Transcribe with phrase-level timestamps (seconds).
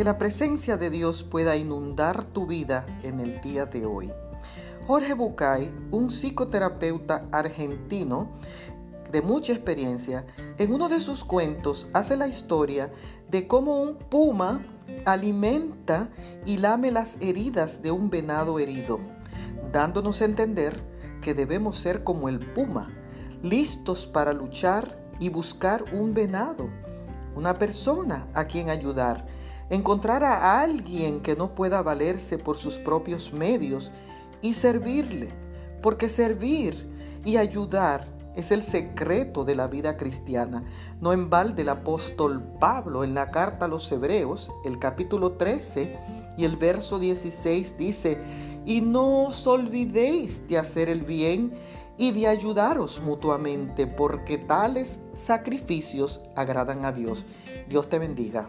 [0.00, 4.10] que la presencia de Dios pueda inundar tu vida en el día de hoy.
[4.86, 8.30] Jorge Bucay, un psicoterapeuta argentino
[9.12, 10.24] de mucha experiencia,
[10.56, 12.90] en uno de sus cuentos hace la historia
[13.28, 14.64] de cómo un puma
[15.04, 16.08] alimenta
[16.46, 19.00] y lame las heridas de un venado herido,
[19.70, 20.80] dándonos a entender
[21.20, 22.88] que debemos ser como el puma,
[23.42, 26.70] listos para luchar y buscar un venado,
[27.36, 29.26] una persona a quien ayudar,
[29.70, 33.92] encontrar a alguien que no pueda valerse por sus propios medios
[34.42, 35.30] y servirle,
[35.80, 36.88] porque servir
[37.24, 40.64] y ayudar es el secreto de la vida cristiana.
[41.00, 45.98] No en balde el apóstol Pablo en la carta a los Hebreos, el capítulo 13
[46.36, 48.18] y el verso 16 dice,
[48.64, 51.52] y no os olvidéis de hacer el bien
[51.98, 57.26] y de ayudaros mutuamente, porque tales sacrificios agradan a Dios.
[57.68, 58.48] Dios te bendiga.